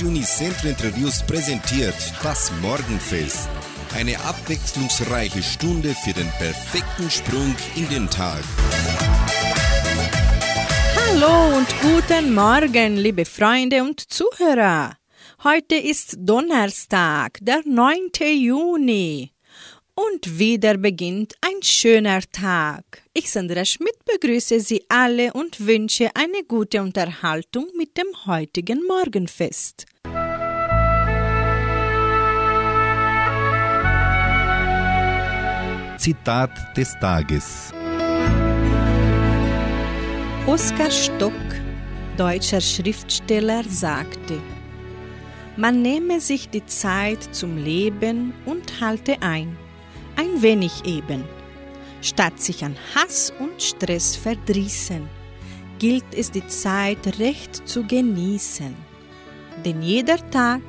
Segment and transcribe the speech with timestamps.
[0.00, 3.50] Radio Unicentro Interviews präsentiert das Morgenfest.
[3.94, 8.42] Eine abwechslungsreiche Stunde für den perfekten Sprung in den Tag.
[10.96, 14.96] Hallo und guten Morgen, liebe Freunde und Zuhörer.
[15.44, 18.10] Heute ist Donnerstag, der 9.
[18.38, 19.32] Juni.
[19.94, 22.99] Und wieder beginnt ein schöner Tag.
[23.12, 29.86] Ich, Sandra Schmidt, begrüße Sie alle und wünsche eine gute Unterhaltung mit dem heutigen Morgenfest.
[35.98, 37.72] Zitat des Tages.
[40.46, 41.32] Oskar Stock,
[42.16, 44.40] deutscher Schriftsteller, sagte,
[45.56, 49.56] man nehme sich die Zeit zum Leben und halte ein
[50.20, 51.24] ein wenig eben.
[52.02, 55.06] Statt sich an Hass und Stress verdrießen,
[55.78, 58.74] gilt es die Zeit recht zu genießen.
[59.64, 60.62] Denn jeder Tag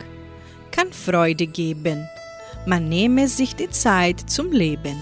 [0.72, 2.08] kann Freude geben,
[2.66, 4.97] man nehme sich die Zeit zum Leben.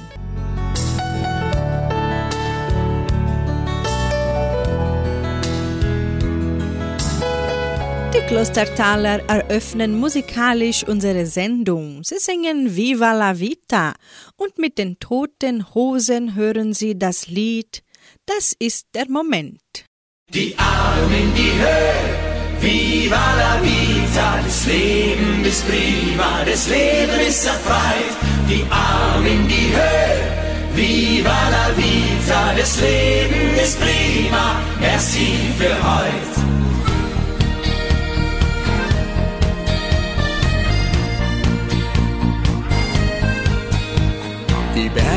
[8.20, 12.04] Die Klostertaler eröffnen musikalisch unsere Sendung.
[12.04, 13.94] Sie singen Viva la Vita
[14.36, 17.82] und mit den toten Hosen hören sie das Lied
[18.26, 19.86] Das ist der Moment.
[20.34, 27.46] Die Arme in die Höhe, Viva la Vita, das Leben ist prima, das Leben ist
[27.46, 28.16] erfreut.
[28.50, 36.50] Die Arme in die Höhe, Viva la Vita, das Leben ist prima, merci für heute.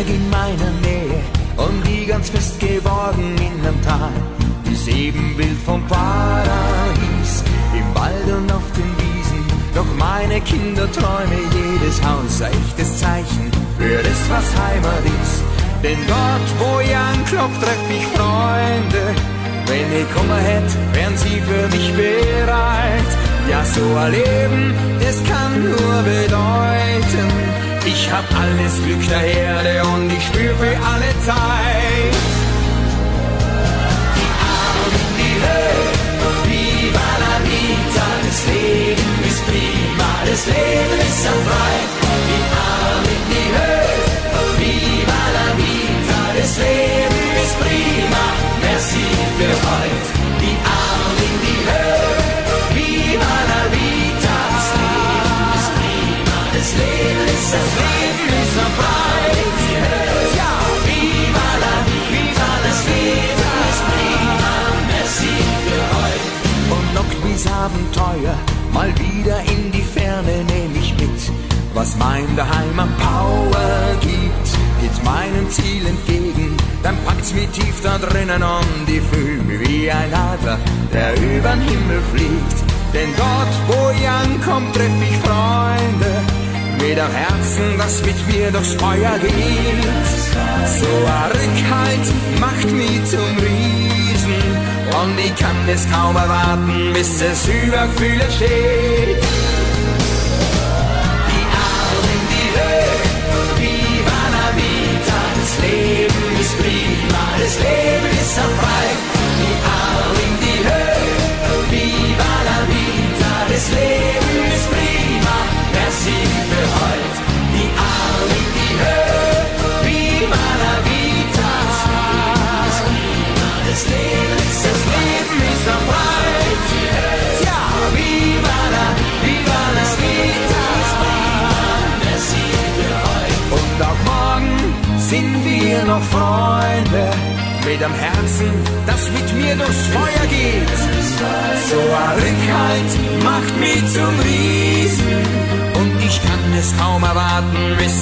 [0.03, 1.21] Berge in meiner Nähe
[1.57, 4.11] und die ganz fest geworden in einem Tal.
[4.65, 9.45] Das Ebenbild vom Paradies im Wald und auf den Wiesen.
[9.75, 15.43] Doch meine Kinderträume, jedes Haus ein echtes Zeichen für das, was Heimat ist.
[15.83, 19.05] Denn dort, wo ich anklopf, treff ich Freunde.
[19.67, 23.11] Wenn ich Kummer hätt, wären sie für mich bereit.
[23.51, 30.13] Ja, so ein Leben, das kann nur bedeuten, ich hab alles Glück der Erde und
[30.13, 32.15] ich spür für alle Zeit.
[34.17, 35.83] Die Arme in die Höhe,
[36.49, 41.77] viva la vita, das Leben ist prima, das Leben ist am frei.
[42.29, 43.95] Die Arme in die Höhe,
[44.59, 48.25] viva la vita, das Leben ist prima,
[48.65, 49.07] merci
[49.39, 50.11] für heute.
[50.43, 52.15] Die Arme in die Höhe,
[52.75, 54.02] viva la vita,
[56.63, 59.61] das Leben ist das Leben ist breit.
[60.39, 60.55] Ja,
[60.87, 61.75] viva la,
[62.13, 64.55] viva das Leben ist prima,
[64.91, 65.35] merci
[65.65, 66.29] für heute.
[66.75, 68.37] Und lockt bis Abenteuer
[68.73, 71.21] mal wieder in die Ferne nehm ich mit,
[71.75, 74.49] was mein Daheim am Power gibt.
[74.81, 79.91] Geht meinem Ziel entgegen, dann packt's mich tief da drinnen und ich fühl mich wie
[79.91, 80.59] ein Adler,
[80.93, 82.59] der übern Himmel fliegt.
[82.95, 86.42] Denn dort, wo ich ankomm, treff ich Freunde,
[86.99, 89.85] am Herzen, das mit mir durchs Feuer geht.
[90.81, 94.43] So ein macht mich zum Riesen
[95.01, 99.32] und ich kann es kaum erwarten, bis es über Gefühle steht.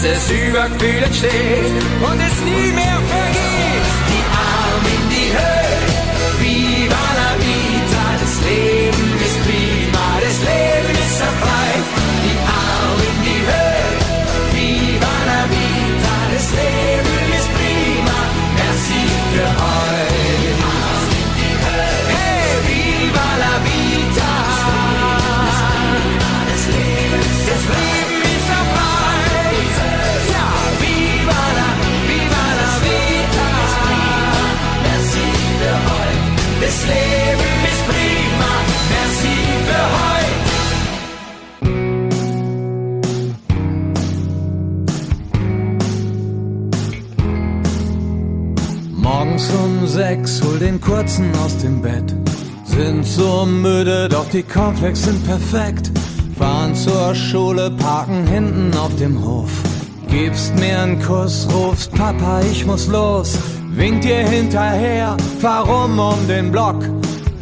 [0.01, 3.30] Erwarten, bis es über Gefühlen steht und es nie mehr vergeht.
[51.21, 52.15] Den Kurzen aus dem Bett.
[52.65, 55.93] Sind so müde, doch die Cornflakes sind perfekt.
[56.39, 59.51] Fahren zur Schule, parken hinten auf dem Hof.
[60.09, 63.39] Gibst mir einen Kuss, rufst Papa, ich muss los.
[63.73, 66.77] Winkt dir hinterher, warum um den Block?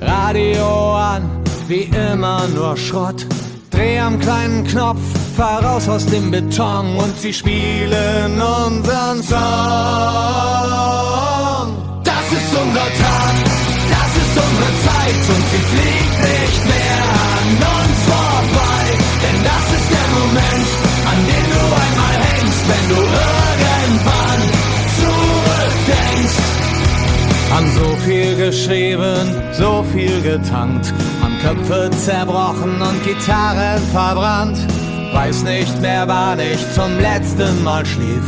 [0.00, 1.22] Radio an,
[1.68, 3.26] wie immer nur Schrott.
[3.70, 5.00] Dreh am kleinen Knopf,
[5.36, 9.38] fahr raus aus dem Beton und sie spielen unseren Song.
[12.04, 13.17] Das ist unser Tag,
[15.08, 17.00] Zeit und sie fliegt nicht mehr
[17.36, 18.82] an uns vorbei.
[19.22, 20.68] Denn das ist der Moment,
[21.10, 24.40] an dem du einmal hängst, wenn du irgendwann
[24.98, 26.38] zurückdenkst.
[27.50, 34.58] Haben so viel geschrieben, so viel getankt, haben Köpfe zerbrochen und Gitarren verbrannt.
[35.12, 38.24] Weiß nicht mehr, wann ich zum letzten Mal schlief.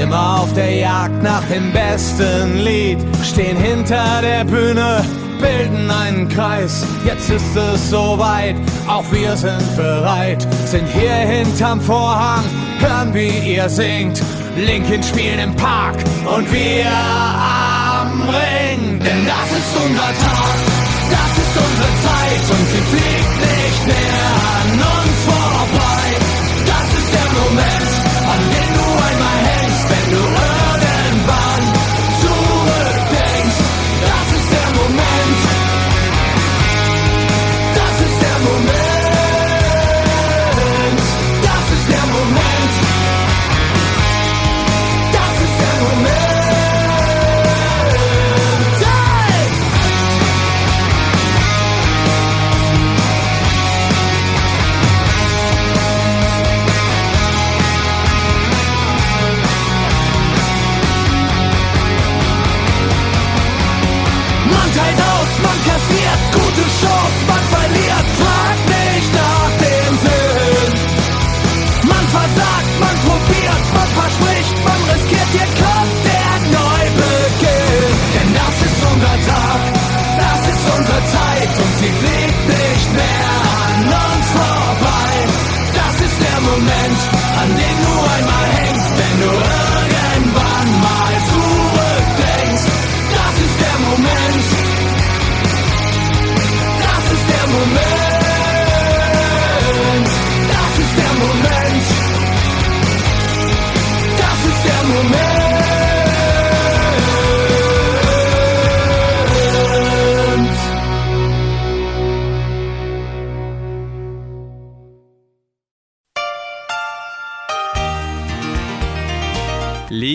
[0.00, 5.04] Immer auf der Jagd nach dem besten Lied, stehen hinter der Bühne,
[5.44, 6.86] bilden einen Kreis.
[7.04, 8.56] Jetzt ist es soweit,
[8.86, 12.44] auch wir sind bereit, sind hier hinterm Vorhang,
[12.78, 14.22] hören wie ihr singt.
[14.56, 15.96] Linkin spielen im Park
[16.34, 19.00] und wir am Ring.
[19.00, 20.56] Denn das ist unser Tag,
[21.16, 24.26] das ist unsere Zeit und sie fliegt nicht mehr
[24.56, 26.04] an uns vorbei.
[26.70, 27.90] Das ist der Moment,
[28.32, 30.43] an dem du einmal hängst, wenn du
[72.14, 72.93] versagt, man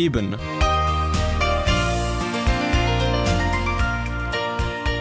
[0.09, 0.37] Leben.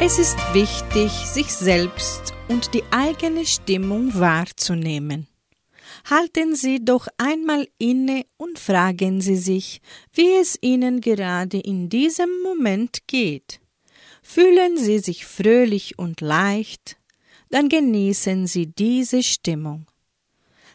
[0.01, 5.27] Es ist wichtig, sich selbst und die eigene Stimmung wahrzunehmen.
[6.09, 9.81] Halten Sie doch einmal inne und fragen Sie sich,
[10.13, 13.61] wie es Ihnen gerade in diesem Moment geht.
[14.23, 16.97] Fühlen Sie sich fröhlich und leicht,
[17.51, 19.87] dann genießen Sie diese Stimmung.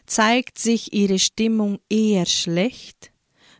[0.06, 3.13] Zeigt sich Ihre Stimmung eher schlecht,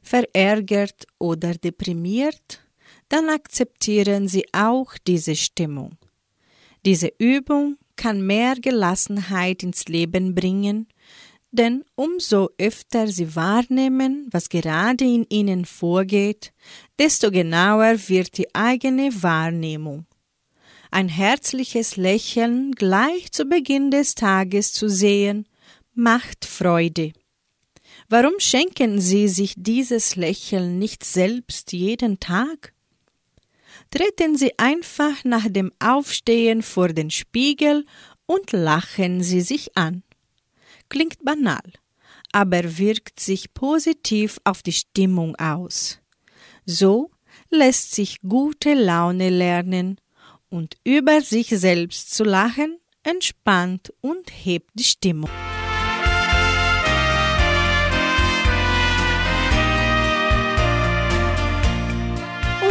[0.05, 2.61] verärgert oder deprimiert,
[3.09, 5.97] dann akzeptieren Sie auch diese Stimmung.
[6.85, 10.87] Diese Übung kann mehr Gelassenheit ins Leben bringen,
[11.51, 16.53] denn umso öfter Sie wahrnehmen, was gerade in Ihnen vorgeht,
[16.99, 20.07] desto genauer wird die eigene Wahrnehmung.
[20.91, 25.47] Ein herzliches Lächeln gleich zu Beginn des Tages zu sehen,
[25.95, 27.13] macht Freude.
[28.17, 32.73] Warum schenken Sie sich dieses Lächeln nicht selbst jeden Tag?
[33.91, 37.85] Treten Sie einfach nach dem Aufstehen vor den Spiegel
[38.27, 40.05] und lachen Sie sich an.
[40.89, 41.69] Klingt banal,
[42.31, 45.99] aber wirkt sich positiv auf die Stimmung aus.
[46.65, 47.11] So
[47.51, 50.01] lässt sich gute Laune lernen
[50.51, 55.31] und über sich selbst zu lachen entspannt und hebt die Stimmung.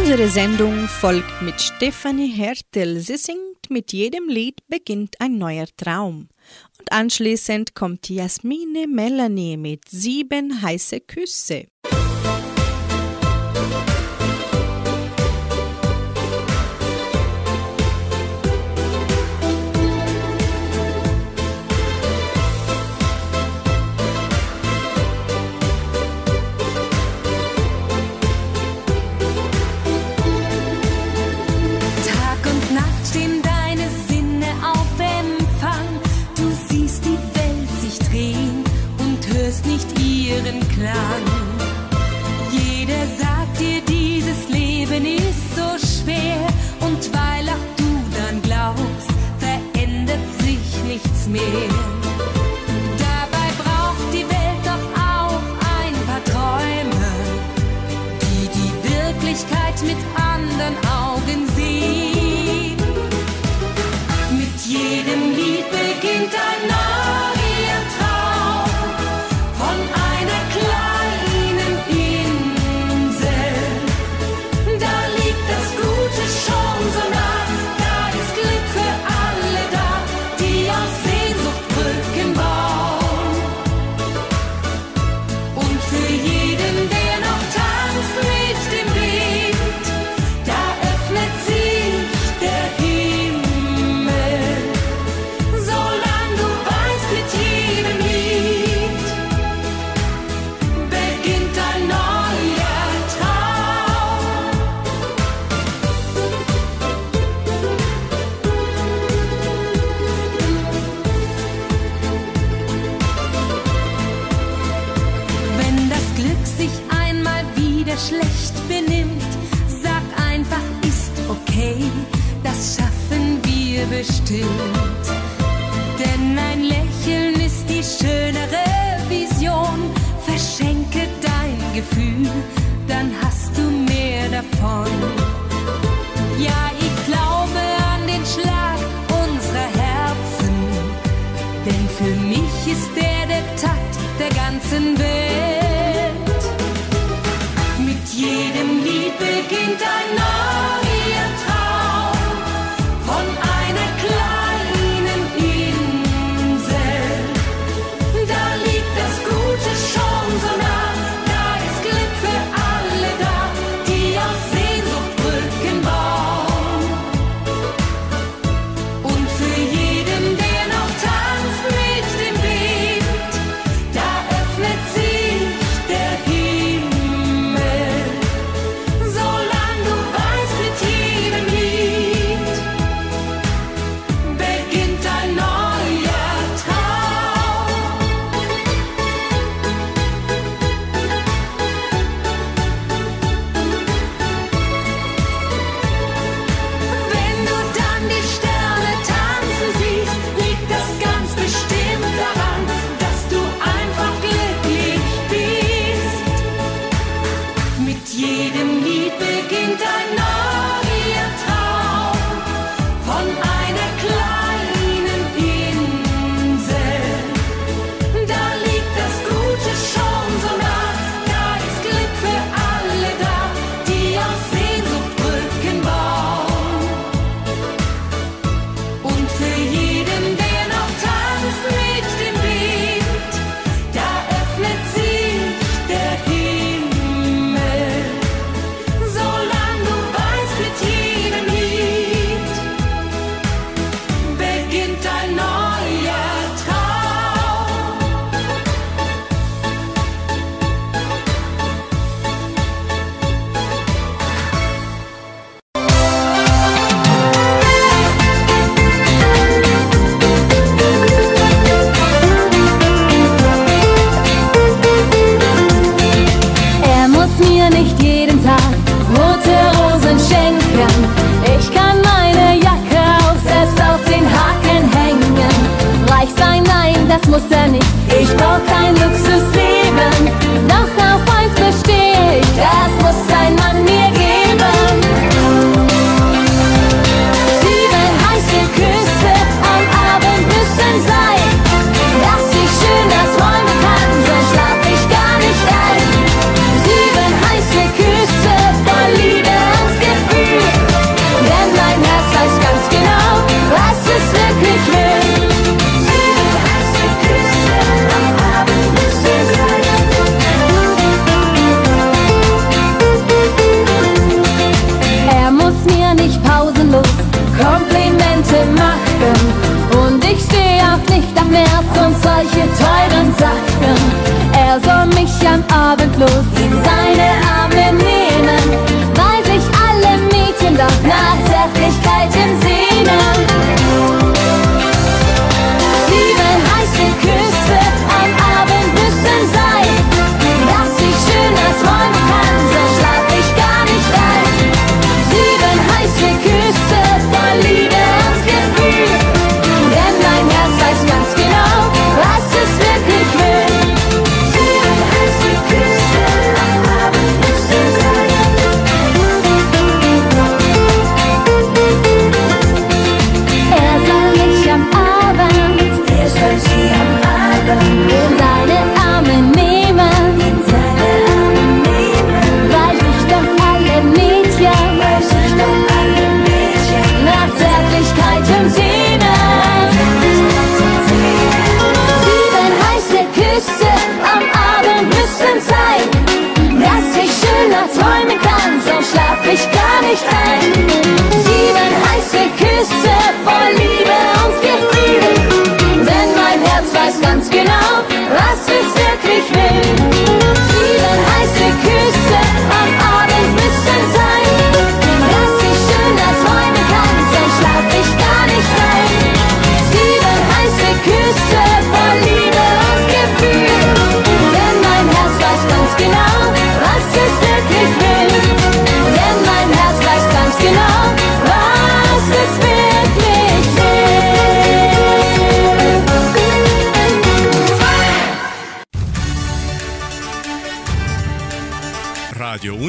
[0.04, 3.00] Unsere Sendung folgt mit Stefanie Hertel.
[3.00, 6.28] Sie singt Mit jedem Lied beginnt ein neuer Traum.
[6.78, 11.68] Und anschließend kommt Jasmine Melanie mit Sieben heiße Küsse.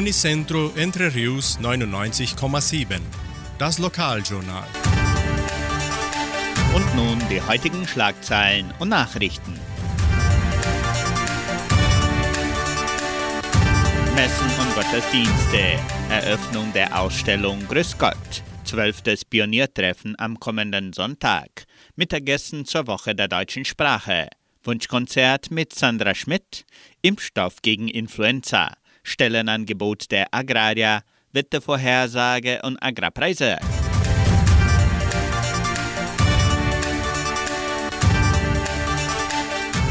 [0.06, 3.00] Unicentro Entre Rius 99,7.
[3.58, 4.68] Das Lokaljournal.
[6.72, 9.58] Und nun die heutigen Schlagzeilen und Nachrichten.
[14.14, 15.80] Messen und Gottesdienste.
[16.08, 18.14] Eröffnung der Ausstellung Grüß Gott.
[18.62, 21.64] Zwölftes Pioniertreffen am kommenden Sonntag.
[21.96, 24.28] Mittagessen zur Woche der deutschen Sprache.
[24.62, 26.64] Wunschkonzert mit Sandra Schmidt.
[27.02, 28.70] Impfstoff gegen Influenza.
[29.06, 31.02] Stellenangebot der Agraria.
[31.32, 33.58] Wettervorhersage und Agrarpreise.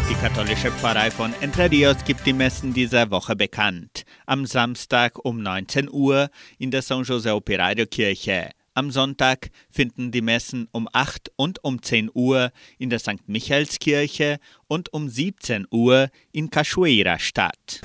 [0.10, 4.06] Die katholische Pfarrei von Entre Rios gibt die Messen dieser Woche bekannt.
[4.25, 8.49] Am Samstag um 19 Uhr in der San José Operario Kirche.
[8.73, 13.28] Am Sonntag finden die Messen um 8 und um 10 Uhr in der St.
[13.28, 17.82] Michaelskirche und um 17 Uhr in Cachoeira statt.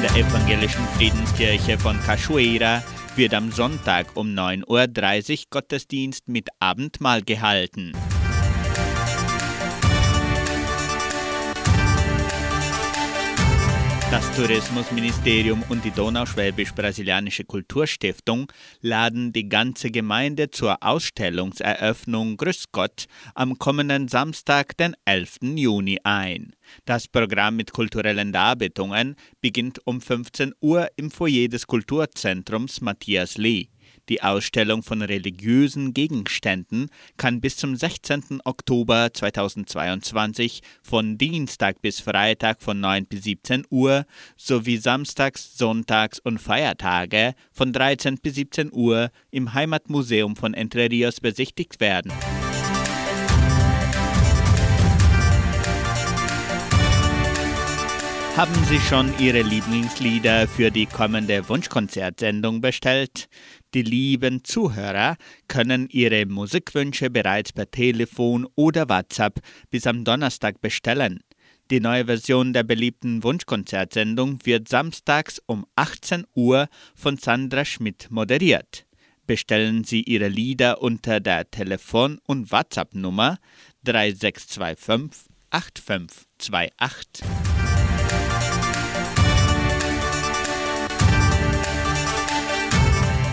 [0.00, 2.82] In der evangelischen Friedenskirche von Cachoeira
[3.16, 7.92] wird am Sonntag um 9.30 Uhr Gottesdienst mit Abendmahl gehalten.
[14.10, 23.56] Das Tourismusministerium und die Donauschwäbisch-Brasilianische Kulturstiftung laden die ganze Gemeinde zur Ausstellungseröffnung Grüß Gott am
[23.56, 25.38] kommenden Samstag, den 11.
[25.54, 26.56] Juni ein.
[26.86, 33.68] Das Programm mit kulturellen Darbietungen beginnt um 15 Uhr im Foyer des Kulturzentrums Matthias Lee.
[34.10, 38.40] Die Ausstellung von religiösen Gegenständen kann bis zum 16.
[38.44, 46.40] Oktober 2022 von Dienstag bis Freitag von 9 bis 17 Uhr sowie Samstags, Sonntags und
[46.40, 52.10] Feiertage von 13 bis 17 Uhr im Heimatmuseum von Entre Rios besichtigt werden.
[58.40, 63.28] Haben Sie schon Ihre Lieblingslieder für die kommende Wunschkonzertsendung bestellt?
[63.74, 71.20] Die lieben Zuhörer können ihre Musikwünsche bereits per Telefon oder WhatsApp bis am Donnerstag bestellen.
[71.70, 78.86] Die neue Version der beliebten Wunschkonzertsendung wird samstags um 18 Uhr von Sandra Schmidt moderiert.
[79.28, 83.38] Bestellen Sie Ihre Lieder unter der Telefon- und WhatsApp-Nummer
[83.84, 87.59] 3625 8528.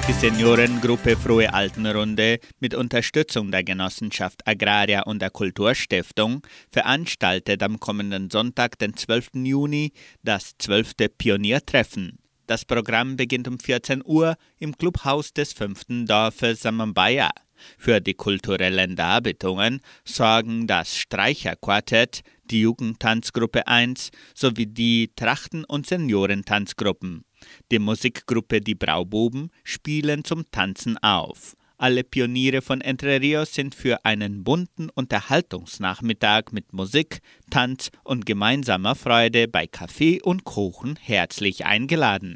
[0.08, 8.30] Die Seniorengruppe Frohe Altenrunde mit Unterstützung der Genossenschaft Agraria und der Kulturstiftung veranstaltet am kommenden
[8.30, 9.32] Sonntag, den 12.
[9.44, 9.92] Juni,
[10.24, 10.94] das 12.
[11.18, 12.20] Pioniertreffen.
[12.46, 17.30] Das Programm beginnt um 14 Uhr im Clubhaus des fünften Dorfes Samambaya.
[17.78, 27.27] Für die kulturellen Darbietungen sorgen das Streicherquartett, die Jugendtanzgruppe 1 sowie die Trachten- und Seniorentanzgruppen.
[27.72, 31.56] Die Musikgruppe Die Braububen spielen zum Tanzen auf.
[31.80, 37.20] Alle Pioniere von Entre Rios sind für einen bunten Unterhaltungsnachmittag mit Musik,
[37.52, 42.36] Tanz und gemeinsamer Freude bei Kaffee und Kuchen herzlich eingeladen.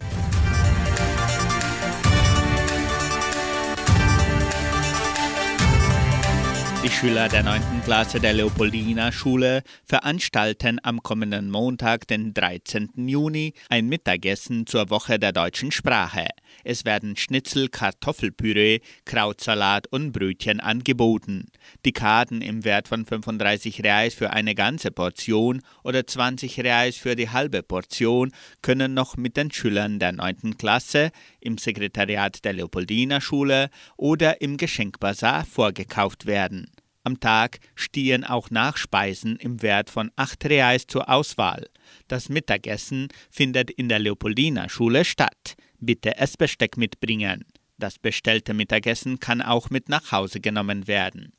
[6.84, 7.84] Die Schüler der 9.
[7.86, 13.08] Klasse der Leopoldina Schule veranstalten am kommenden Montag, den 13.
[13.08, 16.26] Juni, ein Mittagessen zur Woche der deutschen Sprache.
[16.63, 21.46] Es werden Schnitzel, Kartoffelpüree, Krautsalat und Brötchen angeboten.
[21.86, 27.15] Die Karten im Wert von 35 Reais für eine ganze Portion oder 20 Reais für
[27.15, 28.32] die halbe Portion
[28.63, 30.58] können noch mit den Schülern der 9.
[30.58, 36.71] Klasse im Sekretariat der Leopoldina Schule oder im Geschenkbazar vorgekauft werden.
[37.04, 41.67] Am Tag stehen auch Nachspeisen im Wert von 8 Reais zur Auswahl.
[42.08, 45.56] Das Mittagessen findet in der Leopoldina Schule statt.
[45.80, 47.43] Bitte Essbesteck mitbringen.
[47.80, 51.34] Das bestellte Mittagessen kann auch mit nach Hause genommen werden.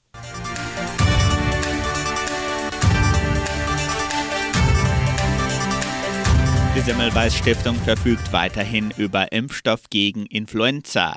[6.74, 11.14] Die Semmelweis Stiftung verfügt weiterhin über Impfstoff gegen Influenza.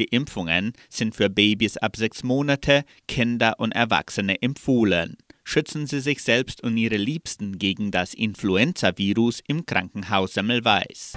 [0.00, 5.16] Die Impfungen sind für Babys ab sechs Monate, Kinder und Erwachsene empfohlen.
[5.44, 11.12] Schützen Sie sich selbst und Ihre Liebsten gegen das Influenza-Virus im Krankenhaus Semmelweis.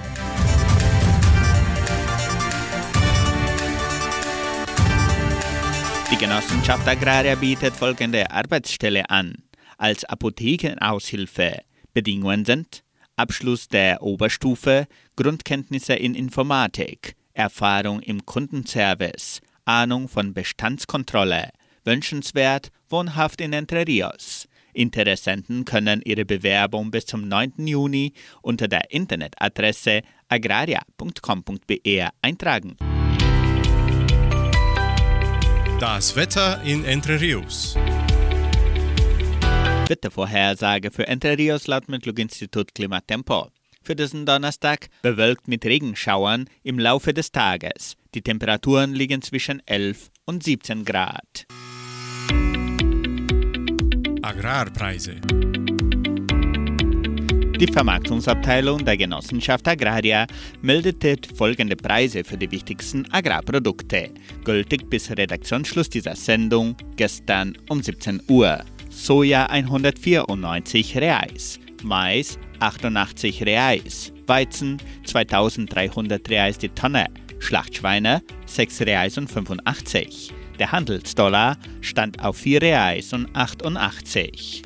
[6.12, 9.34] Die Genossenschaft Agraria bietet folgende Arbeitsstelle an.
[9.80, 11.62] Als Apothekenaushilfe.
[11.92, 12.84] Bedingungen sind
[13.20, 21.50] Abschluss der Oberstufe, Grundkenntnisse in Informatik, Erfahrung im Kundenservice, Ahnung von Bestandskontrolle,
[21.84, 24.48] wünschenswert, wohnhaft in Entre Rios.
[24.72, 27.68] Interessenten können ihre Bewerbung bis zum 9.
[27.68, 32.78] Juni unter der Internetadresse agraria.com.br eintragen.
[35.82, 37.76] Das Wetter in Entre Rios.
[39.90, 43.50] Wettervorhersage für Entre Rios laut Metlog-Institut Klimatempo.
[43.82, 47.96] Für diesen Donnerstag bewölkt mit Regenschauern im Laufe des Tages.
[48.14, 51.48] Die Temperaturen liegen zwischen 11 und 17 Grad.
[54.22, 55.16] Agrarpreise.
[57.60, 60.28] Die Vermarktungsabteilung der Genossenschaft Agraria
[60.62, 64.12] meldete folgende Preise für die wichtigsten Agrarprodukte,
[64.46, 68.64] gültig bis Redaktionsschluss dieser Sendung gestern um 17 Uhr.
[69.02, 77.06] Soja 194 Reais, Mais 88 Reais, Weizen 2300 Reais die Tonne,
[77.40, 80.34] Schlachtschweine 6 Reais und 85.
[80.60, 84.64] Der Handelsdollar stand auf 4 Reais und 88.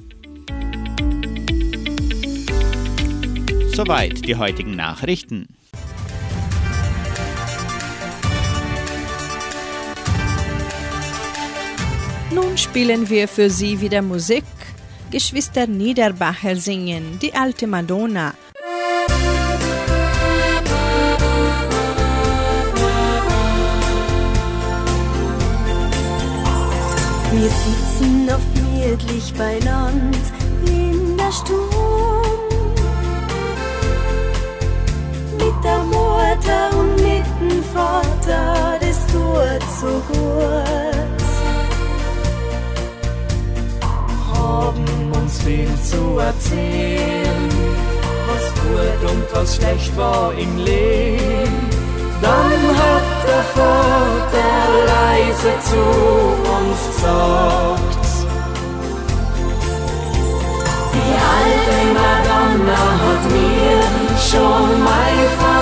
[3.76, 5.48] Soweit die heutigen Nachrichten.
[12.34, 14.46] Nun spielen wir für Sie wieder Musik.
[15.12, 18.34] Geschwister Niederbacher singen Die alte Madonna.
[27.32, 30.17] Wir sitzen oft gemütlich beiland
[30.65, 31.76] in der Stube.
[35.38, 41.23] Mit der Mutter und mit dem Vater, das tut so gut.
[44.54, 47.50] Haben uns viel zu erzählen,
[48.28, 51.70] was gut und was schlecht war im Leben.
[52.22, 54.54] Dann hat der Vater
[54.94, 55.84] leise zu
[56.58, 58.04] uns gesagt,
[60.94, 63.82] Die alte Madonna hat mir
[64.30, 65.53] schon mein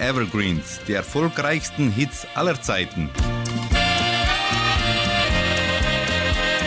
[0.00, 3.10] Evergreens, die erfolgreichsten Hits aller Zeiten.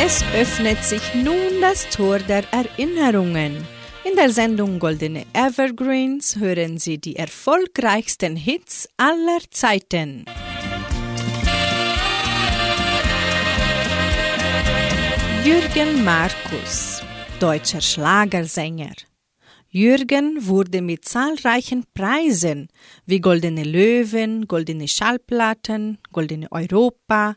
[0.02, 3.68] Es öffnet sich nun das Tor der Erinnerungen.
[4.10, 10.26] In der Sendung Goldene Evergreens hören Sie die erfolgreichsten Hits aller Zeiten.
[15.44, 17.02] Jürgen Markus,
[17.40, 19.09] deutscher Schlagersänger.
[19.72, 22.70] Jürgen wurde mit zahlreichen Preisen
[23.06, 27.36] wie Goldene Löwen, Goldene Schallplatten, Goldene Europa,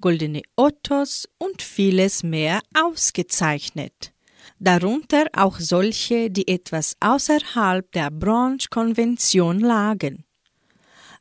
[0.00, 4.14] Goldene Ottos und vieles mehr ausgezeichnet.
[4.58, 10.23] Darunter auch solche, die etwas außerhalb der Branchekonvention lagen.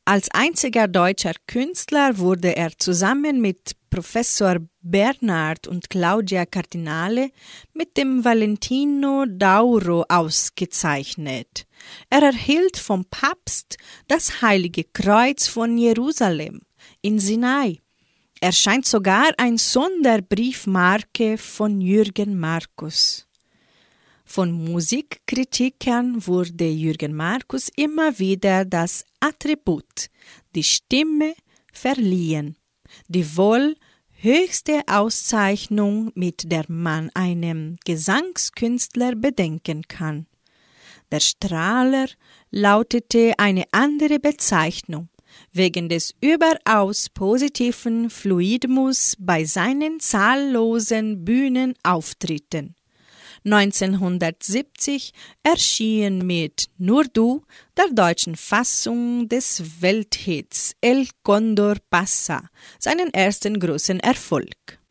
[0.06, 7.30] Als einziger deutscher Künstler wurde er zusammen mit Professor Bernhard und Claudia Cardinale
[7.74, 11.66] mit dem Valentino Dauro ausgezeichnet.
[12.10, 13.78] Er erhielt vom Papst
[14.10, 16.60] das Heilige Kreuz von Jerusalem
[17.02, 17.80] in Sinai.
[18.42, 23.26] Er scheint sogar ein Sonderbriefmarke von Jürgen Markus.
[24.36, 30.10] Von Musikkritikern wurde Jürgen Markus immer wieder das Attribut,
[30.56, 31.36] die Stimme,
[31.72, 32.58] verliehen,
[33.08, 33.76] die wohl
[34.10, 40.26] höchste Auszeichnung, mit der man einem Gesangskünstler bedenken kann.
[41.12, 42.08] Der Strahler
[42.50, 45.10] lautete eine andere Bezeichnung
[45.52, 52.74] wegen des überaus positiven Fluidmus bei seinen zahllosen Bühnenauftritten.
[53.46, 55.12] 1970
[55.44, 57.44] erschien mit Nur du
[57.78, 64.83] der deutschen Fassung des Welthits El Condor Passa seinen ersten großen Erfolg.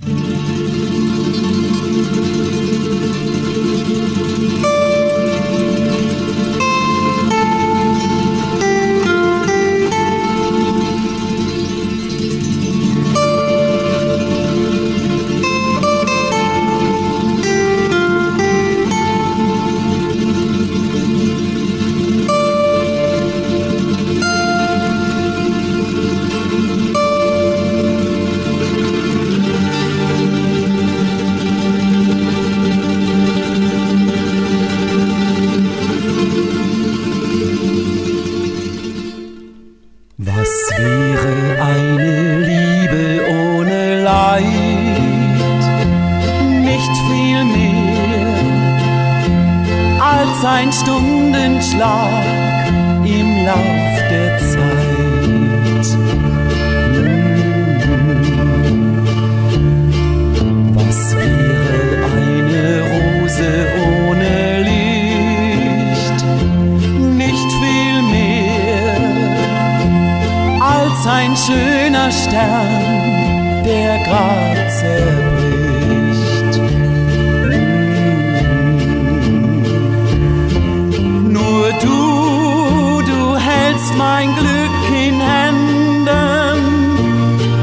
[84.63, 86.61] Glück in Händen,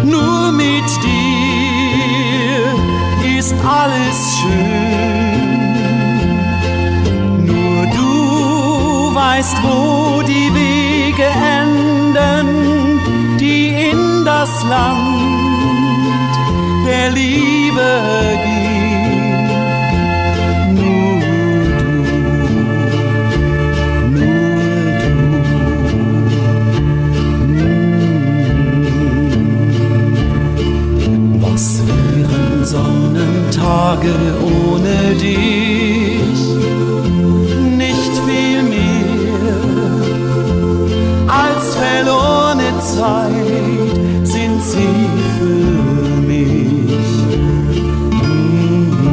[0.03, 2.63] nur mit dir
[3.37, 5.55] ist alles schön.
[7.45, 11.27] Nur du weißt, wo die Wege
[11.61, 12.47] enden,
[13.39, 16.33] die in das Land
[16.85, 18.01] der Liebe
[18.43, 18.58] gehen.
[33.89, 36.39] Tage ohne dich
[37.75, 39.61] nicht viel mehr
[41.27, 45.71] als verlorene Zeit sind sie für
[46.31, 47.07] mich.
[48.21, 49.05] Mhm.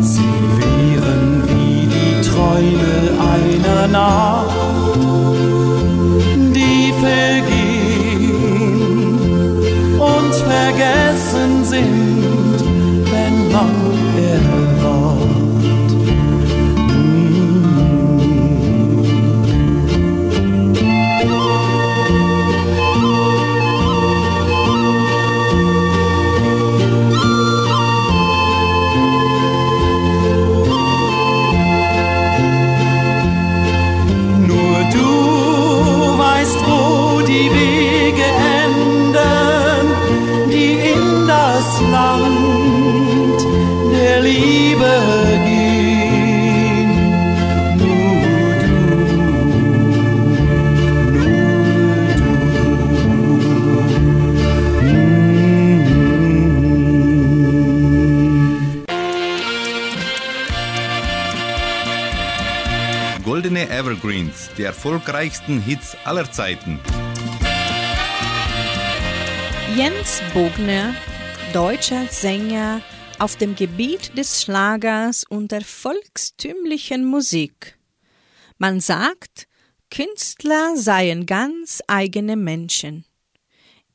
[0.00, 2.94] Sie wären wie die Träume
[3.34, 4.35] einer Nacht.
[64.64, 66.80] Erfolgreichsten Hits aller Zeiten.
[69.76, 70.94] Jens Bogner,
[71.52, 72.80] deutscher Sänger
[73.18, 77.78] auf dem Gebiet des Schlagers und der volkstümlichen Musik.
[78.58, 79.46] Man sagt,
[79.90, 83.04] Künstler seien ganz eigene Menschen.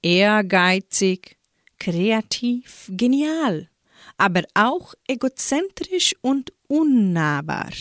[0.03, 1.37] ehrgeizig,
[1.79, 3.69] kreativ, genial,
[4.17, 7.71] aber auch egozentrisch und unnahbar.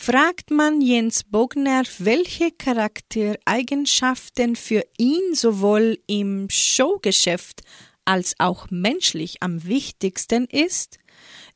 [0.00, 7.62] Fragt man Jens Bogner, welche Charaktereigenschaften für ihn sowohl im Showgeschäft
[8.04, 10.98] als auch menschlich am wichtigsten ist,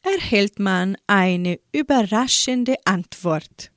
[0.03, 3.71] erhält man eine überraschende Antwort.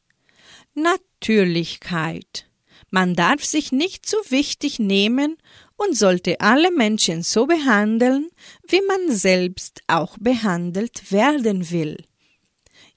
[0.74, 2.50] Natürlichkeit.
[2.90, 5.38] Man darf sich nicht zu wichtig nehmen
[5.78, 8.30] und sollte alle Menschen so behandeln,
[8.68, 11.98] wie man selbst auch behandelt werden will.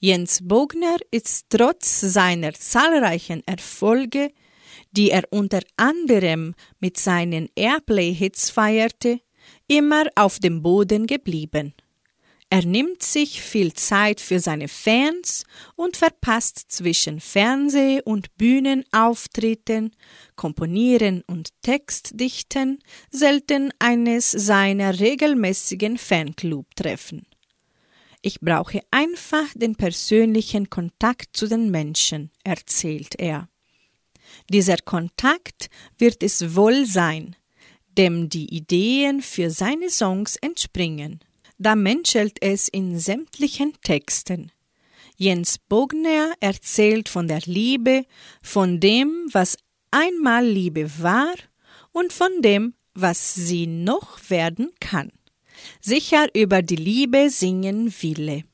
[0.01, 4.33] Jens Bogner ist trotz seiner zahlreichen Erfolge,
[4.93, 9.21] die er unter anderem mit seinen Airplay-Hits feierte,
[9.67, 11.75] immer auf dem Boden geblieben.
[12.51, 19.95] Er nimmt sich viel Zeit für seine Fans und verpasst zwischen Fernseh- und Bühnenauftritten,
[20.37, 22.79] Komponieren und Textdichten
[23.11, 27.28] selten eines seiner regelmäßigen Fanclub-Treffen.
[28.23, 33.49] Ich brauche einfach den persönlichen Kontakt zu den Menschen, erzählt er.
[34.51, 37.37] Dieser Kontakt wird es wohl sein,
[37.97, 41.21] dem die Ideen für seine Songs entspringen
[41.59, 44.53] da menschelt es in sämtlichen Texten.
[45.17, 48.05] Jens Bogner erzählt von der Liebe,
[48.41, 49.59] von dem, was
[49.91, 51.35] einmal Liebe war
[51.91, 55.11] und von dem, was sie noch werden kann.
[55.81, 58.45] Sicher über die Liebe singen viele,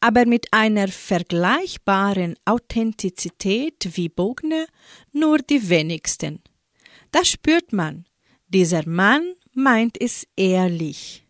[0.00, 4.66] aber mit einer vergleichbaren Authentizität wie Bogner
[5.12, 6.40] nur die wenigsten.
[7.12, 8.04] Da spürt man,
[8.48, 11.24] dieser Mann meint es ehrlich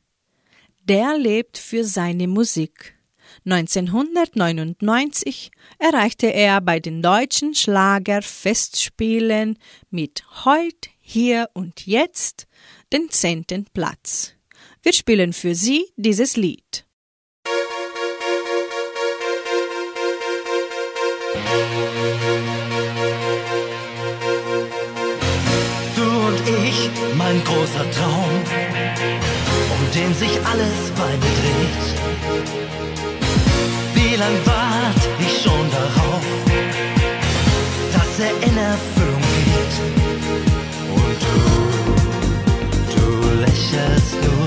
[0.90, 2.98] der lebt für seine Musik.
[3.44, 9.56] 1999 erreichte er bei den deutschen Schlagerfestspielen
[9.90, 12.48] mit Heut, Hier und Jetzt
[12.92, 14.34] den zehnten Platz.
[14.82, 16.86] Wir spielen für Sie dieses Lied.
[25.96, 28.80] Du und ich, mein großer Traum
[29.94, 31.86] den sich alles bei mir dreht.
[33.94, 36.24] Wie lang wart ich schon darauf,
[37.92, 39.74] dass er in Erfüllung geht?
[40.98, 41.40] Und du,
[42.94, 43.04] du
[43.40, 44.39] lächelst nur,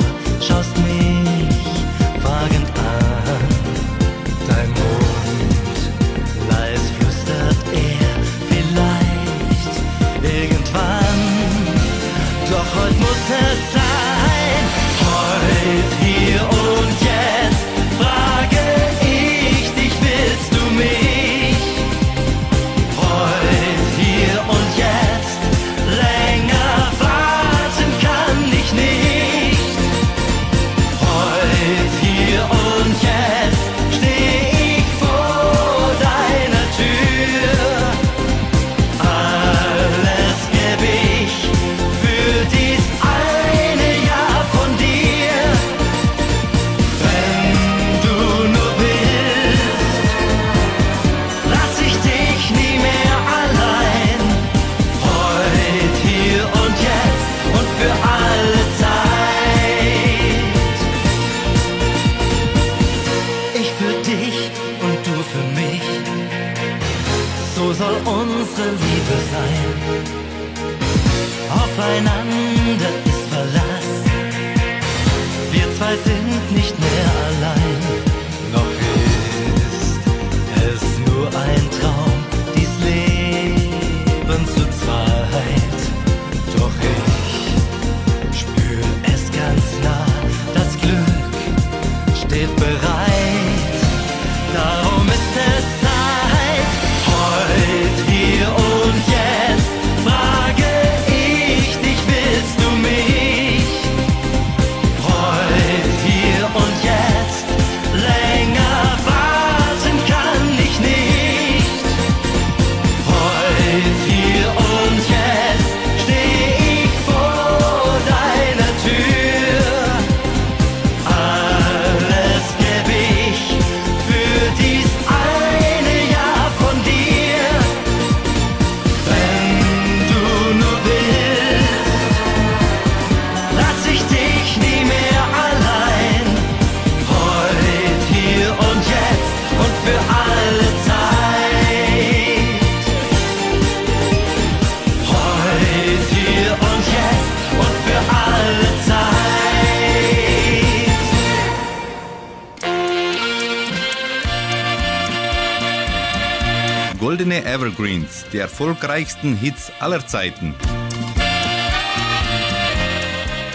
[157.04, 160.56] Goldene Evergreens, die erfolgreichsten Hits aller Zeiten.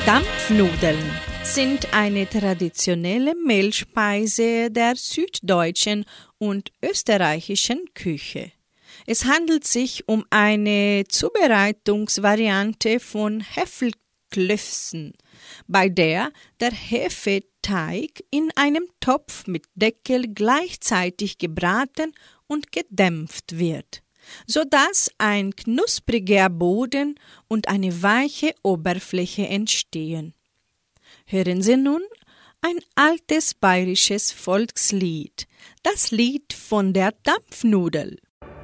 [0.05, 1.03] Dampfnudeln
[1.45, 6.05] sind eine traditionelle Mehlspeise der süddeutschen
[6.37, 8.53] und österreichischen Küche.
[9.07, 15.15] Es handelt sich um eine Zubereitungsvariante von Heffelklöfsen,
[15.67, 22.13] bei der der Hefeteig in einem Topf mit Deckel gleichzeitig gebraten
[22.49, 24.03] und gedämpft wird,
[24.47, 27.15] sodass ein knuspriger Boden
[27.47, 30.35] und eine weiche Oberfläche entstehen.
[31.27, 32.03] Hören Sie nun
[32.61, 35.47] ein altes bayerisches Volkslied,
[35.83, 38.19] das Lied von der Dampfnudel.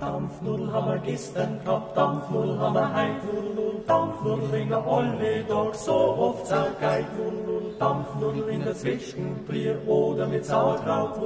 [0.04, 5.94] Dampfnudel haben wir gestern gehabt, Dampfnudel haben wir heut, Nudel, Dampfnudel bringen alle Tag so
[5.94, 11.16] oft Nudel, Dampfnudel in der Zwischenbrier oder mit Sauerkraut,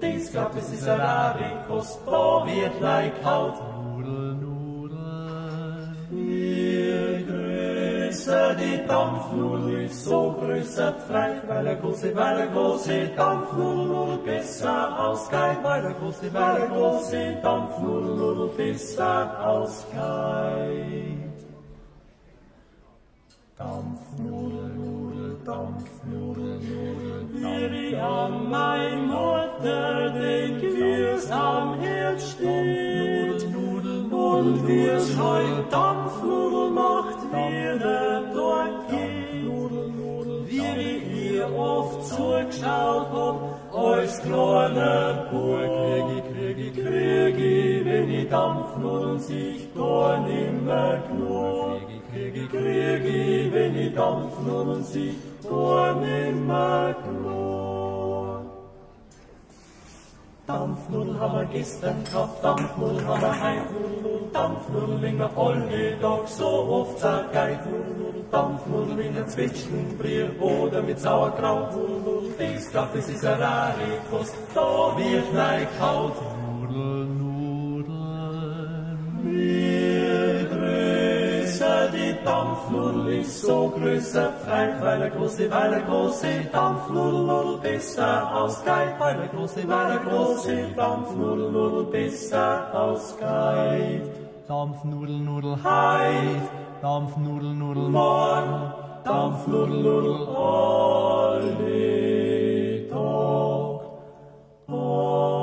[0.00, 3.54] das glaubt, das ist eine rare Kost, da wird like Haut.
[3.98, 7.51] Nudel, Nudel, je
[8.12, 14.18] größer die Dampfnudel ist, so größer frei, weil der große, weil der große Dampfnudel Nudel
[14.18, 19.92] besser ausgeht, weil der große, weil der große Dampfnudel Nudel besser ausgeht.
[23.56, 33.46] Dampfnudel, Nudel, Dampfnudel, Nudel, wie an mein Mutter denk, wie's am Herd steht,
[34.32, 39.42] und wie's heut Dampfnudel macht, wieder dort geht,
[40.48, 43.36] wie ich ihr oft zugeschaut hab,
[43.74, 45.62] als kleiner Bub,
[46.32, 47.22] krieg ich, krieg
[47.84, 51.80] wenn ich Dampfnudeln sich gar nimmer genug,
[52.10, 55.14] krieg ich, wenn ich Dampfnudeln sich
[55.48, 57.81] gar nimmer genug.
[60.52, 66.28] Dampfnudel haben wir gestern gehabt, Dampfnudel haben wir heut, Nudel, Dampfnudel in der alle Tag
[66.28, 71.70] so oft zergeit, Nudel, Dampfnudel in der Zwetschgenbrier oder mit Sauerkraut,
[72.38, 76.16] das glaubt, das ist eine rare Kost, da wird neig kaut.
[82.24, 84.32] Dampfnudel ist, so größer.
[84.44, 89.88] Frei, weil der große, weil der große Dampfnudel, Nudel besser ausgeht, weil der große, weil
[89.88, 94.02] der große Dampfnudel, Nudel besser ausgeht.
[94.48, 96.42] Dampfnudel, Nudel, Heid,
[96.80, 98.72] Dampfnudel, Nudel, morgen,
[99.04, 101.52] Dampfnudel, Nudel, alle
[102.88, 103.80] Tag,
[104.68, 105.41] alle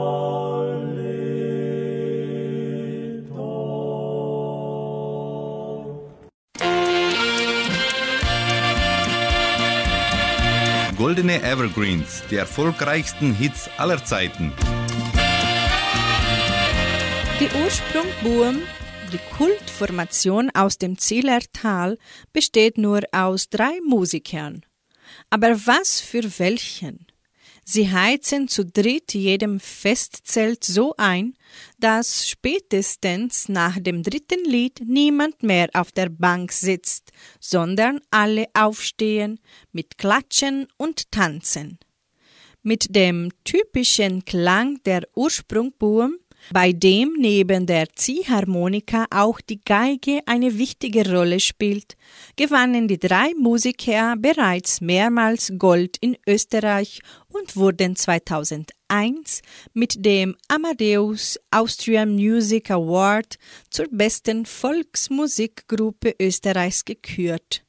[10.99, 14.51] Goldene Evergreens, die erfolgreichsten Hits aller Zeiten.
[17.39, 18.57] Die Ursprungburm,
[19.13, 21.97] die Kultformation aus dem Zillertal,
[22.33, 24.65] besteht nur aus drei Musikern.
[25.29, 27.08] Aber was für welchen?
[27.71, 31.35] Sie heizen zu dritt jedem Festzelt so ein,
[31.77, 39.39] dass spätestens nach dem dritten Lied niemand mehr auf der Bank sitzt, sondern alle aufstehen
[39.71, 41.77] mit Klatschen und Tanzen.
[42.63, 46.15] Mit dem typischen Klang der Ursprungburm
[46.51, 51.95] bei dem neben der Ziehharmonika auch die Geige eine wichtige Rolle spielt,
[52.35, 59.41] gewannen die drei Musiker bereits mehrmals Gold in Österreich und wurden 2001
[59.73, 63.37] mit dem Amadeus Austrian Music Award
[63.69, 67.63] zur besten Volksmusikgruppe Österreichs gekürt.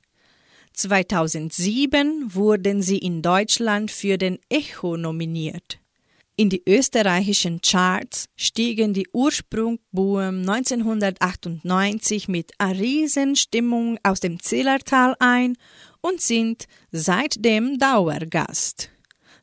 [0.72, 5.79] 2007 wurden sie in Deutschland für den Echo nominiert.
[6.40, 15.58] In die österreichischen Charts stiegen die Ursprungbuben 1998 mit Riesenstimmung aus dem Zillertal ein
[16.00, 18.88] und sind seitdem Dauergast.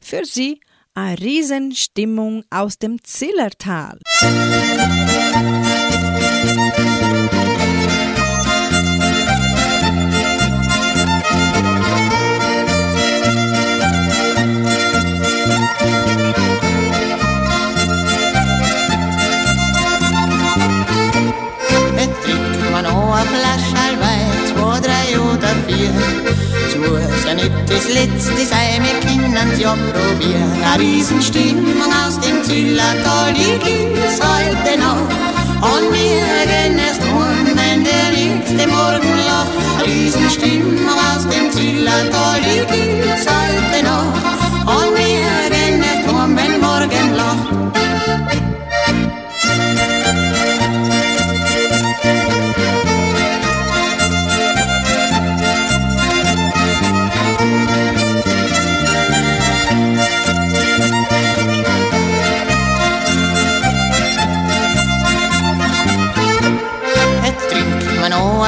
[0.02, 0.60] Für sie
[0.96, 4.00] eine Riesenstimmung aus dem Zillertal.
[4.20, 4.67] Ett
[27.38, 30.64] Zu's ja nützes letztes Ei mit Kindern ja probieren.
[30.74, 35.02] Eine Riesenstimmung aus dem Zillertal, die gibt's heute noch.
[35.62, 39.52] Und wir gehen erst um, wenn der nächste Morgen lacht.
[39.78, 44.76] Eine Riesenstimmung aus dem Zillertal, die gibt's heute noch.
[44.76, 48.47] Und wir gehen erst um, wenn morgen lacht.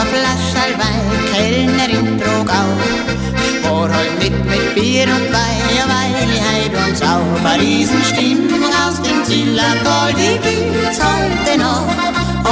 [0.06, 2.82] Flascherl Wein, Kellnerin trug auf.
[3.50, 5.30] Spor heut mit mit Bier und
[6.34, 7.45] ich heut uns auf.
[7.45, 11.88] Eine Riesenstimmung aus dem Zillertal, die gibt's heute noch.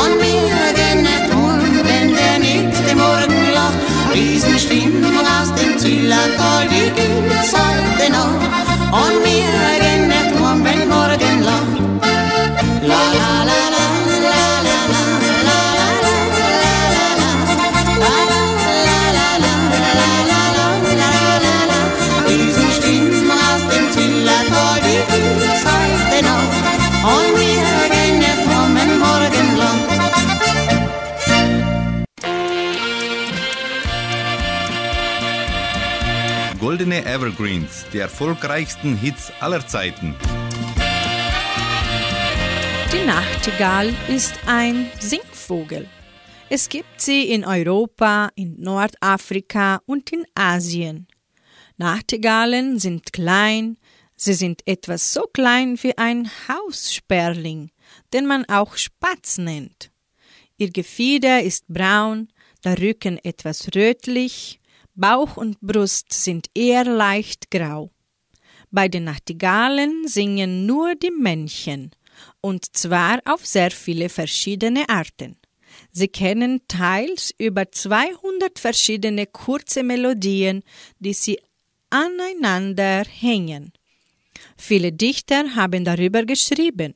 [0.02, 3.80] Und wir gehen nicht um, wenn der nächste Morgen lacht.
[4.14, 8.42] Riesenstimmung aus dem Zillertal, die gibt's heute noch.
[8.92, 9.87] Und wir
[36.78, 40.14] Goldene Evergreens, die erfolgreichsten Hits aller Zeiten.
[42.94, 45.88] Die Nachtigall ist ein Singvogel.
[46.50, 51.08] Es gibt sie in Europa, in Nordafrika und in Asien.
[51.78, 53.78] Nachtigallen sind klein,
[54.16, 57.72] sie sind etwas so klein wie ein Haussperling,
[58.14, 59.90] den man auch Spatz nennt.
[60.58, 62.28] Ihr Gefieder ist braun,
[62.64, 64.57] der Rücken etwas rötlich,
[64.98, 67.92] Bauch und Brust sind eher leicht grau.
[68.72, 71.92] Bei den Nachtigallen singen nur die Männchen,
[72.42, 75.38] und zwar auf sehr viele verschiedene Arten.
[75.92, 80.64] Sie kennen teils über 200 verschiedene kurze Melodien,
[80.98, 81.40] die sie
[81.92, 83.74] aneinander hängen.
[84.58, 86.96] Viele Dichter haben darüber geschrieben.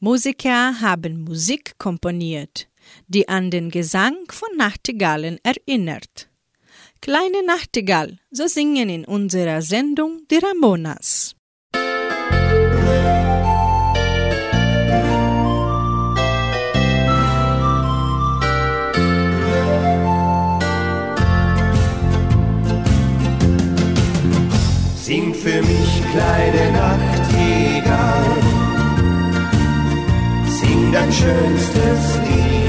[0.00, 2.68] Musiker haben Musik komponiert,
[3.06, 6.28] die an den Gesang von Nachtigallen erinnert.
[7.00, 11.36] Kleine Nachtigall, so singen in unserer Sendung die Ramonas.
[24.96, 28.42] Sing für mich, kleine Nachtigall,
[30.48, 32.67] sing dein schönstes Lied.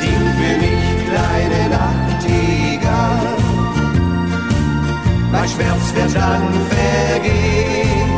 [0.00, 3.36] Sing für mich, kleine Nachtigall,
[5.30, 8.12] mein Schmerz wird dann vergehen.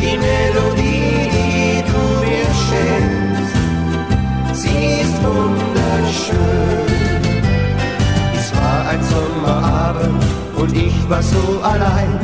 [0.00, 3.56] Die Melodie, die du mir schenkst,
[4.62, 6.86] sie ist wunderschön.
[8.38, 10.24] Es war ein Sommerabend
[10.56, 12.18] und ich war so allein.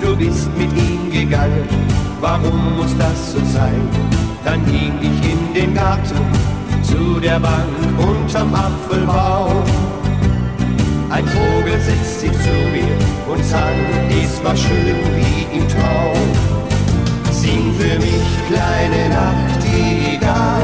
[0.00, 1.68] Du bist mit ihm gegangen,
[2.20, 4.17] warum muss das so sein?
[4.44, 6.16] Dann ging ich in den Garten
[6.82, 7.68] zu der Bank
[7.98, 9.62] unterm Apfelbaum.
[11.10, 12.96] Ein Vogel setzt sich zu mir
[13.32, 13.78] und sang,
[14.10, 16.28] es war schön wie im Traum.
[17.30, 20.62] Sing für mich, kleine Nachtigall,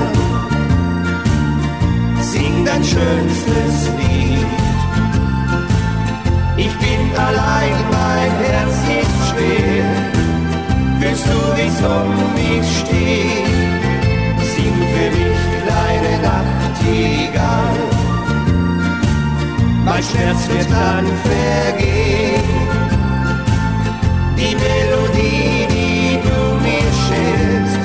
[2.20, 4.46] sing dein schönstes Lied.
[6.56, 10.23] Ich bin allein, mein Herz ist schwer,
[11.04, 13.48] willst du, wie's um mich steht?
[14.54, 17.78] Sing für mich, kleine Nachtigall,
[19.84, 22.44] mein Schmerz wird dann vergehen.
[24.38, 27.82] Die Melodie, die du mir schenkst,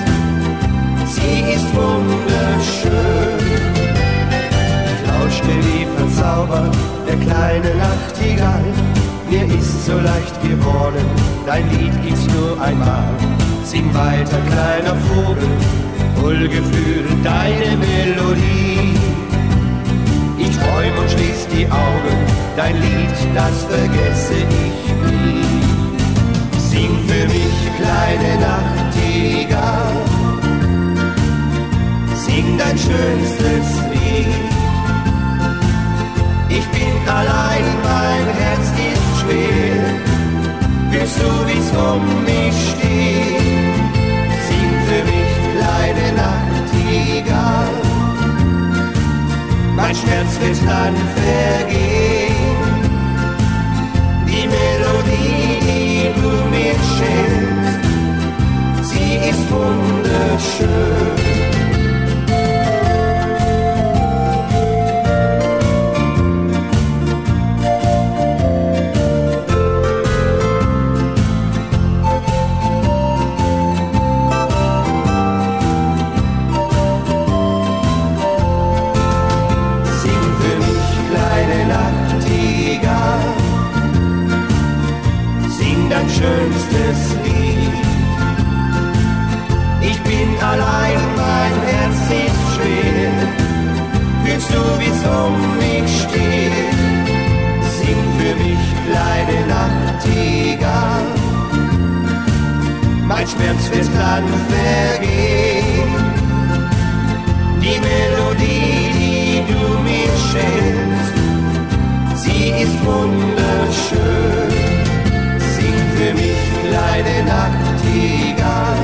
[1.14, 3.40] sie ist wunderschön.
[4.94, 6.76] Ich lauschte wie verzaubert
[7.08, 8.68] der kleine Nachtigall.
[9.30, 11.06] Mir ist so leicht geworden,
[11.50, 13.10] dein Lied gibt's nur einmal.
[13.64, 15.50] Sing weiter, kleiner Vogel,
[16.22, 18.94] wohlgefühl deine Melodie.
[20.38, 22.18] Ich träum und schließ die Augen,
[22.56, 24.80] dein Lied, das vergesse ich
[25.12, 25.42] nie.
[26.72, 29.96] Sing für mich, kleine Nachtigall,
[32.26, 34.28] sing dein schönstes Lied.
[36.50, 38.99] Ich bin allein, mein Herz ist
[40.92, 43.40] willst du, wie's um mich steht?
[44.48, 47.76] Sing für mich, kleine Nachtigall,
[49.76, 52.80] mein Schmerz wird dann vergehen.
[54.28, 57.80] Die Melodie, die du mir schenkst,
[58.90, 61.39] sie ist wunderschön.
[95.02, 96.56] zum Weg steht.
[97.78, 101.08] Sing für mich, kleine Nachtigall.
[103.08, 105.92] Mein Schmerz wird dann vergehen.
[107.62, 111.16] Die Melodie, die du mir schenkst,
[112.24, 114.52] sie ist wunderschön.
[115.56, 118.84] Sing für mich, kleine Nachtigall.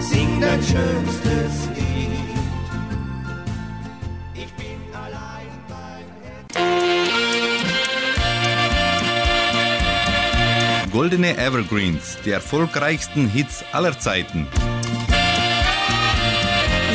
[0.00, 1.25] Sing dein schönst.
[10.96, 14.46] Goldene Evergreens, die erfolgreichsten Hits aller Zeiten.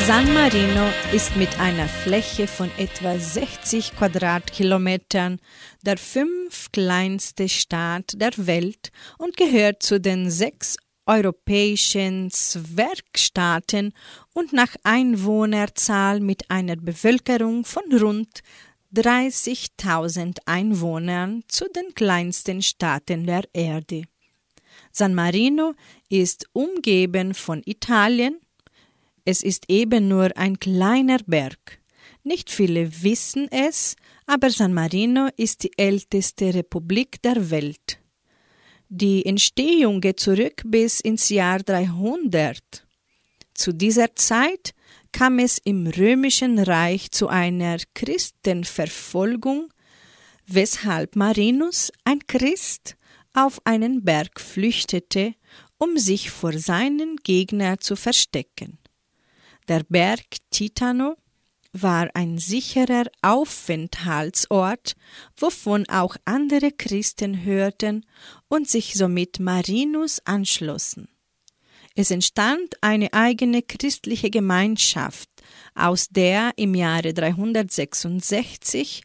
[0.08, 5.38] San Marino ist mit einer Fläche von etwa 60 Quadratkilometern
[5.82, 13.92] der fünftkleinste Staat der Welt und gehört zu den sechs europäischen Zwergstaaten
[14.34, 18.40] und nach Einwohnerzahl mit einer Bevölkerung von rund
[18.94, 24.02] 30.000 Einwohnern zu den kleinsten Staaten der Erde.
[24.90, 25.74] San Marino
[26.10, 28.38] ist umgeben von Italien,
[29.24, 31.80] es ist eben nur ein kleiner Berg.
[32.24, 37.98] Nicht viele wissen es, aber San Marino ist die älteste Republik der Welt.
[38.88, 42.86] Die Entstehung geht zurück bis ins Jahr 300.
[43.54, 44.74] Zu dieser Zeit
[45.12, 49.72] kam es im römischen Reich zu einer Christenverfolgung,
[50.46, 52.96] weshalb Marinus, ein Christ,
[53.34, 55.34] auf einen Berg flüchtete,
[55.78, 58.78] um sich vor seinen Gegnern zu verstecken.
[59.68, 61.16] Der Berg Titano
[61.72, 64.94] war ein sicherer Aufenthaltsort,
[65.36, 68.04] wovon auch andere Christen hörten
[68.48, 71.08] und sich somit Marinus anschlossen.
[71.94, 75.28] Es entstand eine eigene christliche Gemeinschaft,
[75.74, 79.02] aus der im Jahre 366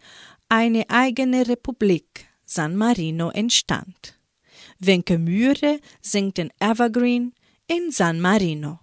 [0.49, 4.17] eine eigene Republik San Marino entstand.
[4.79, 7.33] Wenke Mühre singt den Evergreen
[7.67, 8.79] in San Marino.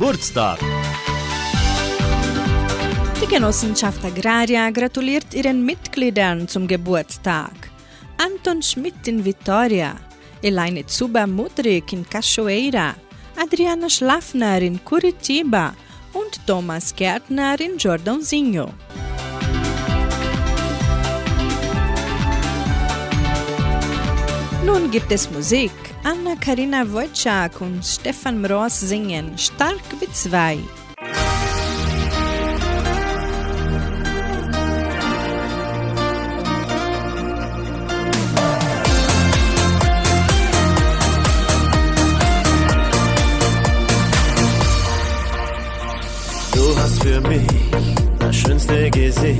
[0.00, 0.58] Geburtstag.
[3.20, 7.52] Die Genossenschaft Agraria gratuliert ihren Mitgliedern zum Geburtstag.
[8.16, 9.96] Anton Schmidt in Vitoria,
[10.40, 12.94] Elaine Zuba Mudrik in Cachoeira,
[13.36, 15.74] Adriana Schlafner in Curitiba
[16.14, 18.70] und Thomas Gärtner in Jordãozinho.
[24.64, 25.89] Nun gibt es Musik.
[26.02, 30.58] Anna-Karina Wojcik und Stefan Mross singen Stark wie zwei.
[46.52, 47.42] Du hast für mich
[48.18, 49.39] das schönste Gesicht,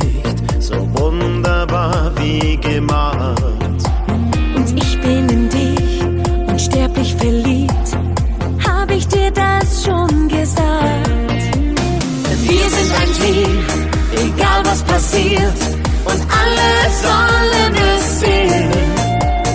[16.10, 16.70] Und alle
[17.04, 18.70] sollen es sehen.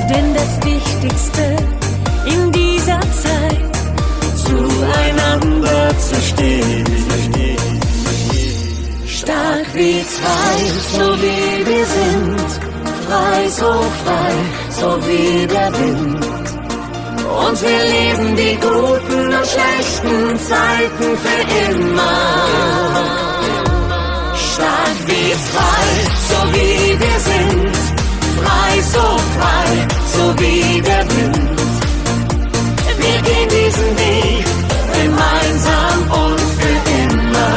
[0.10, 1.46] Denn das Wichtigste
[2.26, 3.74] in dieser Zeit,
[4.46, 6.86] zueinander zu stehen.
[9.26, 10.58] Stark wie zwei,
[10.98, 12.50] so wie wir sind.
[13.08, 13.72] Frei, so
[14.04, 14.34] frei,
[14.70, 16.26] so wie der Wind.
[17.44, 21.42] Und wir leben die guten und schlechten Zeiten für
[21.72, 22.18] immer.
[24.54, 26.25] Stark wie zwei,
[26.56, 27.76] wie wir sind.
[28.40, 29.06] Frei, so
[29.38, 29.70] frei,
[30.16, 31.60] so wie der Wind.
[33.04, 34.46] Wir gehen diesen Weg
[35.00, 37.56] gemeinsam und für immer.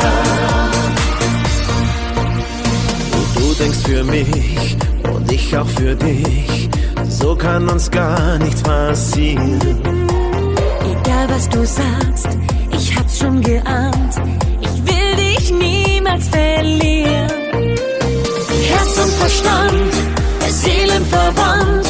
[3.36, 4.76] Du denkst für mich
[5.12, 6.68] und ich auch für dich.
[7.08, 9.58] So kann uns gar nichts passieren.
[10.92, 12.28] Egal was du sagst,
[12.72, 14.14] ich hab's schon geahnt.
[14.60, 17.47] Ich will dich niemals verlieren.
[19.18, 19.92] Verstand,
[20.48, 21.86] Seelenverwandt,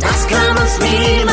[0.00, 1.29] das kann uns niemals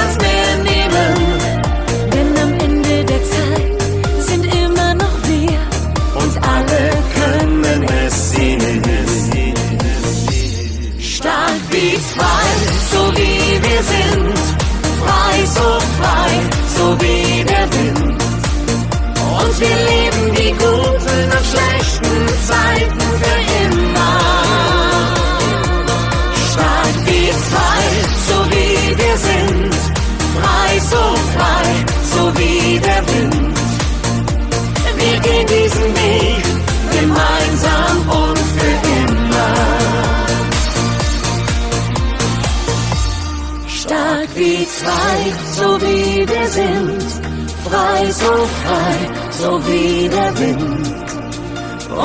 [49.40, 50.88] so wie der Wind.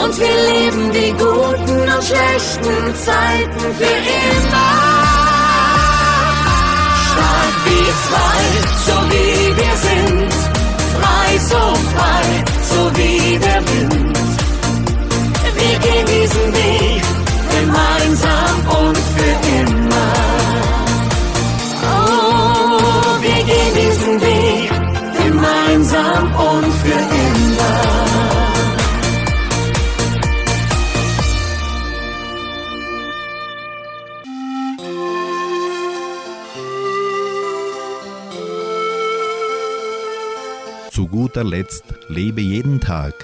[0.00, 3.96] Und wir leben die guten und schlechten Zeiten für
[4.30, 4.72] immer.
[7.08, 8.40] Stark wie zwei,
[8.86, 10.32] so wie wir sind.
[10.96, 11.64] Frei, so
[11.94, 12.26] frei,
[12.72, 14.18] so wie der Wind.
[15.58, 17.02] Wir gehen diesen Weg
[17.54, 18.51] gemeinsam
[41.42, 43.14] Guter Letzt lebe jeden Tag.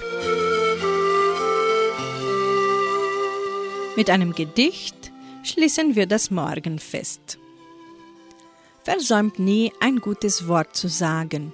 [3.95, 5.13] Mit einem Gedicht
[5.43, 7.37] schließen wir das Morgenfest.
[8.83, 11.53] Versäumt nie ein gutes Wort zu sagen,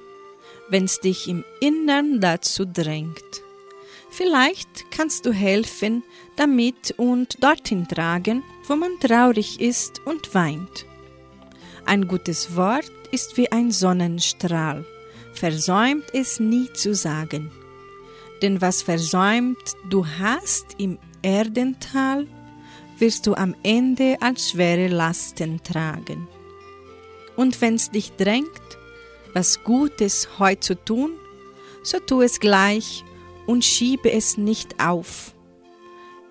[0.70, 3.44] wenn's dich im Innern dazu drängt.
[4.10, 6.04] Vielleicht kannst du helfen,
[6.36, 10.88] damit und dorthin tragen, wo man traurig ist und weint.
[11.86, 14.84] Ein gutes Wort ist wie ein Sonnenstrahl,
[15.36, 17.52] versäumt es nie zu sagen.
[18.42, 22.28] Denn was versäumt du hast im Erdental,
[22.98, 26.28] wirst du am Ende als schwere Lasten tragen.
[27.36, 28.50] Und wenn's dich drängt,
[29.34, 31.12] was Gutes heut zu tun,
[31.84, 33.04] so tu es gleich
[33.46, 35.34] und schiebe es nicht auf.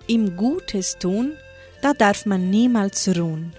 [0.07, 1.33] Im Gutes tun,
[1.81, 3.53] da darf man niemals ruhen,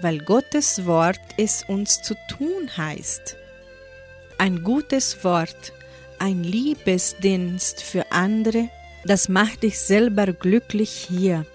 [0.00, 3.36] weil Gottes Wort es uns zu tun heißt.
[4.42, 5.72] Ein gutes Wort,
[6.18, 8.70] ein Liebesdienst für andere,
[9.04, 11.46] das macht dich selber glücklich hier.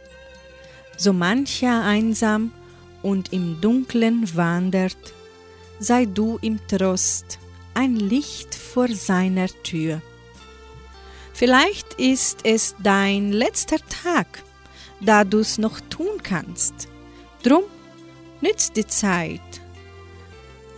[0.96, 2.54] So mancher einsam
[3.04, 5.14] und im Dunklen wandert,
[5.80, 7.40] sei du im Trost,
[7.74, 10.02] ein Licht vor seiner Tür.
[11.34, 14.44] Vielleicht ist es dein letzter Tag,
[15.02, 16.88] da du es noch tun kannst.
[17.44, 17.64] Drum
[18.40, 19.42] nützt die Zeit,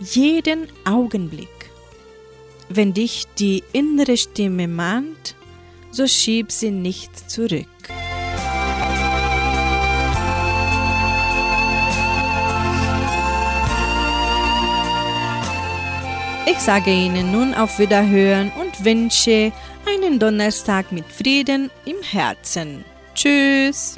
[0.00, 1.59] jeden Augenblick.
[2.72, 5.34] Wenn dich die innere Stimme mahnt,
[5.90, 7.66] so schieb sie nicht zurück.
[16.46, 19.50] Ich sage Ihnen nun auf Wiederhören und wünsche
[19.84, 22.84] einen Donnerstag mit Frieden im Herzen.
[23.16, 23.96] Tschüss!